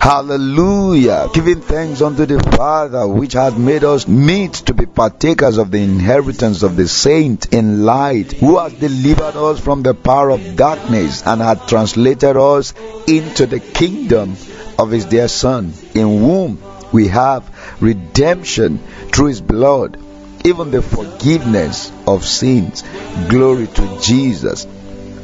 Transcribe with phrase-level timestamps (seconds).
[0.00, 1.28] Hallelujah.
[1.34, 5.82] Giving thanks unto the Father which hath made us meet to be partakers of the
[5.82, 11.22] inheritance of the saint in light, who hath delivered us from the power of darkness
[11.26, 12.72] and hath translated us
[13.06, 14.36] into the kingdom
[14.78, 16.58] of his dear Son, in whom
[16.92, 17.44] we have
[17.82, 18.78] redemption
[19.12, 19.98] through his blood,
[20.46, 22.82] even the forgiveness of sins.
[23.28, 24.66] Glory to Jesus.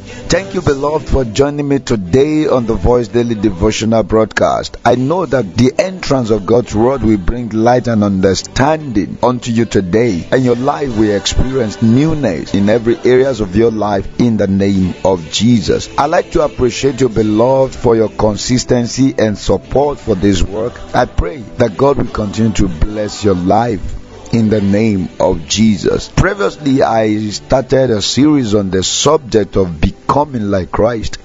[0.07, 4.77] Thank you, beloved, for joining me today on the Voice Daily Devotional broadcast.
[4.85, 9.65] I know that the entrance of God's Word will bring light and understanding unto you
[9.65, 14.47] today, and your life will experience newness in every areas of your life in the
[14.47, 15.89] name of Jesus.
[15.97, 20.79] I like to appreciate you, beloved, for your consistency and support for this work.
[20.95, 26.09] I pray that God will continue to bless your life in the name of Jesus.
[26.09, 31.17] Previously, I started a series on the subject of becoming like Christ,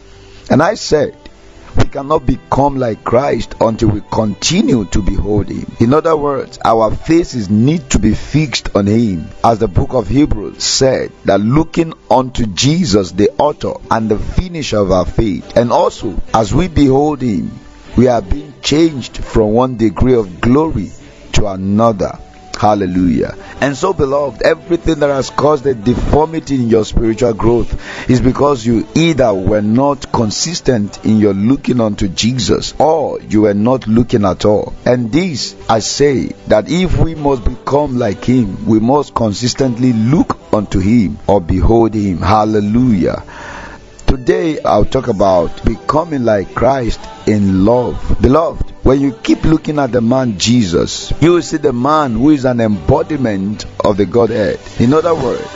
[0.51, 1.17] and I said,
[1.77, 5.67] we cannot become like Christ until we continue to behold Him.
[5.81, 9.29] In other words, our faces need to be fixed on Him.
[9.43, 14.79] As the book of Hebrews said, that looking unto Jesus, the author and the finisher
[14.79, 17.51] of our faith, and also as we behold Him,
[17.97, 20.91] we are being changed from one degree of glory
[21.33, 22.19] to another.
[22.63, 23.35] Hallelujah.
[23.61, 28.65] And so, beloved, everything that has caused a deformity in your spiritual growth is because
[28.65, 34.25] you either were not consistent in your looking unto Jesus or you were not looking
[34.25, 34.75] at all.
[34.87, 40.39] And this, I say, that if we must become like Him, we must consistently look
[40.53, 42.19] unto Him or behold Him.
[42.19, 43.25] Hallelujah.
[44.07, 48.19] Today I'll talk about becoming like Christ in love.
[48.23, 52.31] Beloved, when you keep looking at the man Jesus, you will see the man who
[52.31, 54.59] is an embodiment of the Godhead.
[54.81, 55.49] In other words,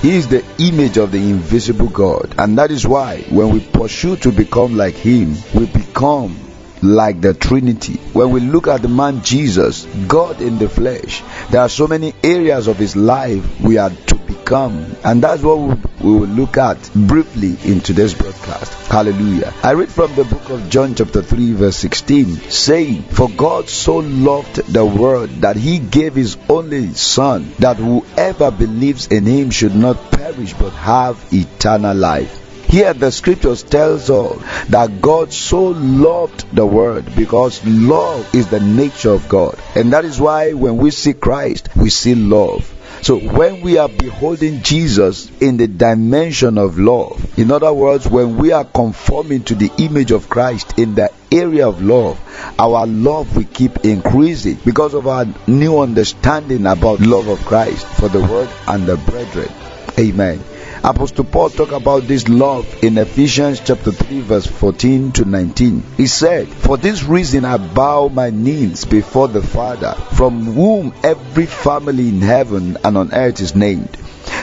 [0.00, 2.34] he is the image of the invisible God.
[2.38, 6.38] And that is why when we pursue to become like him, we become
[6.82, 7.94] like the Trinity.
[8.14, 12.14] When we look at the man Jesus, God in the flesh, there are so many
[12.22, 14.96] areas of his life we are to become.
[15.04, 15.58] And that's what
[16.00, 18.14] we will look at briefly in today's.
[18.50, 19.54] Hallelujah.
[19.62, 23.96] I read from the book of John, chapter 3, verse 16, saying, For God so
[23.96, 29.74] loved the world that he gave his only Son, that whoever believes in him should
[29.76, 32.36] not perish but have eternal life.
[32.70, 38.60] Here the scriptures tells us that God so loved the world because love is the
[38.60, 39.58] nature of God.
[39.74, 42.72] And that is why when we see Christ, we see love.
[43.02, 48.36] So when we are beholding Jesus in the dimension of love, in other words, when
[48.36, 52.20] we are conforming to the image of Christ in the area of love,
[52.58, 58.08] our love will keep increasing because of our new understanding about love of Christ for
[58.08, 59.50] the world and the brethren.
[59.98, 60.44] Amen.
[60.82, 65.82] Apostle Paul talked about this love in Ephesians chapter 3 verse 14 to 19.
[65.98, 71.44] He said, For this reason I bow my knees before the Father, from whom every
[71.44, 73.94] family in heaven and on earth is named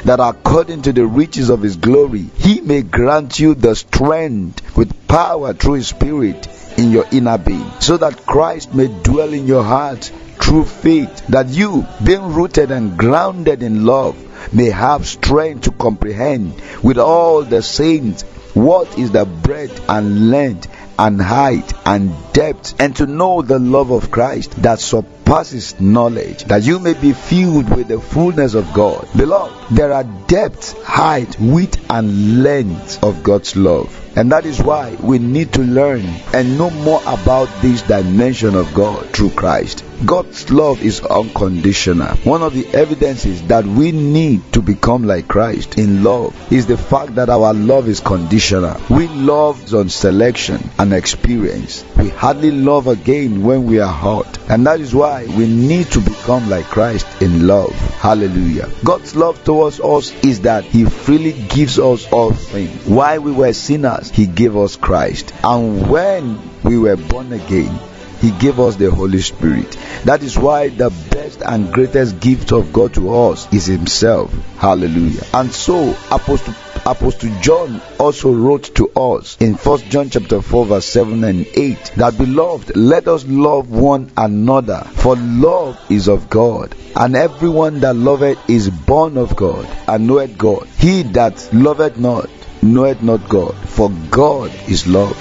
[0.06, 5.08] that according to the riches of his glory, he may grant you the strength with
[5.08, 9.64] power through his spirit in your inner being, so that Christ may dwell in your
[9.64, 14.16] heart through faith, that you, being rooted and grounded in love,
[14.54, 18.24] may have strength to comprehend with all the saints
[18.54, 20.68] what is the breadth and length
[21.00, 26.64] and height and depth, and to know the love of Christ that surpasses knowledge, that
[26.64, 29.08] you may be filled with the fullness of God.
[29.16, 34.07] Beloved, there are depth, height, width, and length of God's love.
[34.18, 38.74] And that is why we need to learn and know more about this dimension of
[38.74, 39.84] God through Christ.
[40.06, 42.16] God's love is unconditional.
[42.18, 46.78] One of the evidences that we need to become like Christ in love is the
[46.78, 48.80] fact that our love is conditional.
[48.90, 51.84] We love on selection and experience.
[51.96, 54.38] We hardly love again when we are hurt.
[54.50, 57.72] And that is why we need to become like Christ in love.
[58.00, 58.70] Hallelujah.
[58.84, 62.86] God's love towards us is that He freely gives us all things.
[62.86, 65.34] While we were sinners, He gave us Christ.
[65.44, 67.78] And when we were born again,
[68.22, 69.78] he gave us the Holy Spirit.
[70.06, 74.34] That is why the best and greatest gift of God to us is Himself.
[74.58, 75.22] Hallelujah.
[75.34, 76.56] And so, Apostle
[76.88, 81.92] Apostle John also wrote to us in 1 John chapter 4 verse 7 and 8
[81.98, 87.98] that beloved let us love one another for love is of God and everyone that
[87.98, 92.30] loveth is born of God and knoweth God he that loveth not
[92.62, 95.18] knoweth not God for God is love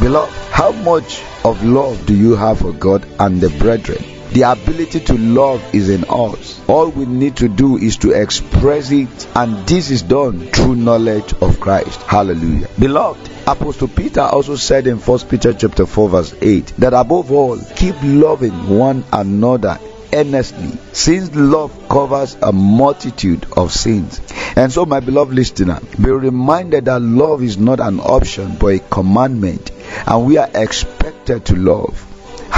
[0.00, 4.02] beloved how much of love do you have for God and the brethren?
[4.32, 6.58] The ability to love is in us.
[6.66, 11.34] All we need to do is to express it, and this is done through knowledge
[11.42, 12.00] of Christ.
[12.04, 12.68] Hallelujah.
[12.78, 17.58] Beloved, Apostle Peter also said in 1 Peter chapter 4 verse 8 that above all
[17.76, 19.78] keep loving one another
[20.14, 24.20] earnestly, since love covers a multitude of sins.
[24.56, 28.78] And so, my beloved listener, be reminded that love is not an option but a
[28.78, 29.70] commandment,
[30.06, 32.11] and we are expected to love.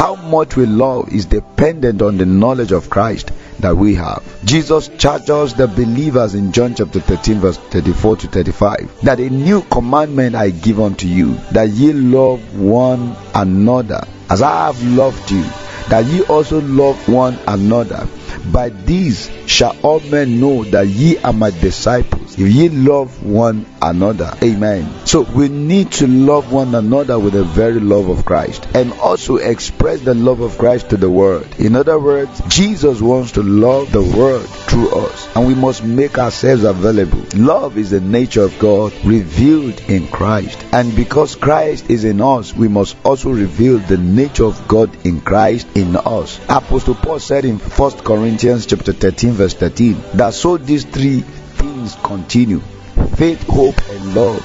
[0.04, 3.30] How much we love is dependent on the knowledge of Christ
[3.60, 4.22] that we have.
[4.44, 9.62] Jesus charges the believers in John chapter 13, verse 34 to 35 that a new
[9.62, 15.42] commandment I give unto you, that ye love one another as I have loved you
[15.88, 18.06] that ye also love one another.
[18.52, 23.66] By these shall all men know that ye are my disciples, if ye love one
[23.80, 24.32] another.
[24.42, 25.06] Amen.
[25.06, 29.36] So we need to love one another with the very love of Christ and also
[29.36, 31.46] express the love of Christ to the world.
[31.58, 36.18] In other words, Jesus wants to love the world through us and we must make
[36.18, 37.24] ourselves available.
[37.34, 40.64] Love is the nature of God revealed in Christ.
[40.72, 45.20] And because Christ is in us, we must also reveal the nature of God in
[45.20, 46.40] Christ in us.
[46.48, 51.24] Apostle Paul said in 1 Corinthians chapter 13 verse 13 that so these three
[51.64, 52.60] things continue
[53.16, 54.42] faith, hope, and love.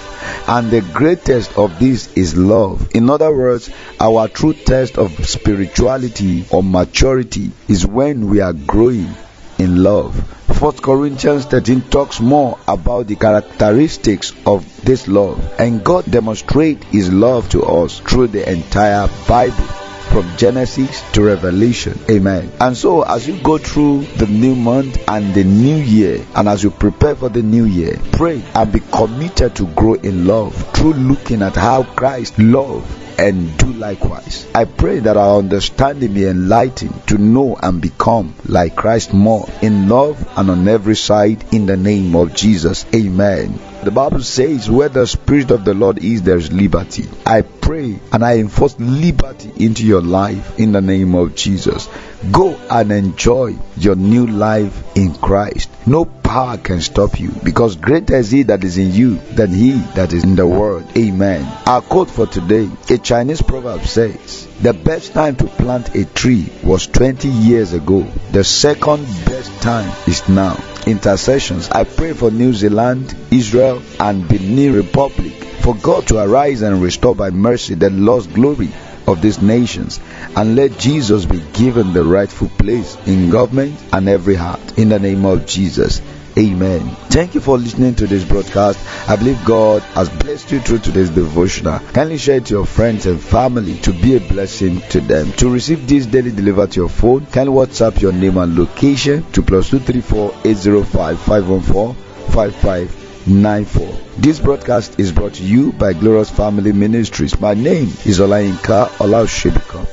[0.48, 2.96] And the greatest of these is love.
[2.96, 3.70] In other words,
[4.00, 9.14] our true test of spirituality or maturity is when we are growing
[9.58, 10.16] in love.
[10.62, 17.12] 1 Corinthians 13 talks more about the characteristics of this love, and God demonstrates His
[17.12, 19.79] love to us through the entire Bible
[20.10, 22.00] from Genesis to Revelation.
[22.10, 22.52] Amen.
[22.60, 26.64] And so, as you go through the new month and the new year, and as
[26.64, 30.94] you prepare for the new year, pray and be committed to grow in love through
[30.94, 32.88] looking at how Christ loved
[33.20, 34.48] and do likewise.
[34.56, 39.90] I pray that our understanding be enlightened to know and become like Christ more in
[39.90, 42.86] love and on every side in the name of Jesus.
[42.96, 43.60] Amen.
[43.84, 47.08] The Bible says, Where the Spirit of the Lord is, there is liberty.
[47.26, 51.88] I pray and I enforce liberty into your life in the name of Jesus.
[52.32, 55.70] Go and enjoy your new life in Christ.
[55.86, 59.74] No power can stop you because greater is He that is in you than He
[59.94, 60.84] that is in the world.
[60.98, 61.46] Amen.
[61.68, 66.52] Our quote for today a Chinese proverb says, The best time to plant a tree
[66.64, 68.02] was 20 years ago.
[68.32, 70.58] The second best time is now.
[70.90, 71.70] Intercessions.
[71.70, 77.16] I pray for New Zealand, Israel, and Benin Republic for God to arise and restore
[77.16, 78.70] by mercy the lost glory
[79.08, 80.00] of these nations
[80.36, 84.80] and let Jesus be given the rightful place in government and every heart.
[84.80, 86.02] In the name of Jesus.
[86.40, 86.80] Amen.
[87.10, 88.80] Thank you for listening to this broadcast.
[89.10, 91.80] I believe God has blessed you through today's devotional.
[91.80, 95.34] Kindly share it to your friends and family to be a blessing to them.
[95.34, 99.42] To receive this daily delivered to your phone, kindly WhatsApp your name and location to
[99.42, 101.94] plus two three four eight zero five five one four
[102.30, 102.96] five five.
[103.28, 103.86] 94.
[104.18, 107.40] This broadcast is brought to you by Glorious Family Ministries.
[107.40, 109.86] My name is Olayinka Olaushibika.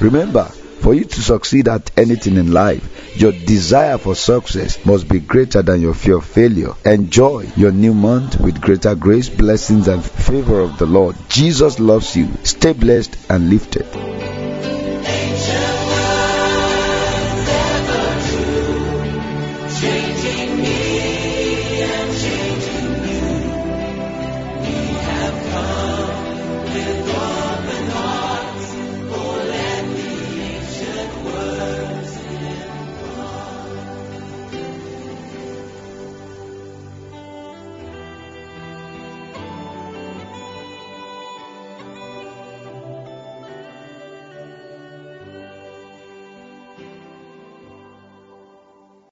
[0.00, 0.48] Remember,
[0.84, 5.62] for you to succeed at anything in life, your desire for success must be greater
[5.62, 6.74] than your fear of failure.
[6.84, 11.16] Enjoy your new month with greater grace, blessings, and favor of the Lord.
[11.30, 12.28] Jesus loves you.
[12.42, 14.43] Stay blessed and lifted.